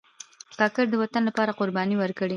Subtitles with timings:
[0.59, 2.29] کاکړ د وطن لپاره قربانۍ ورکړي.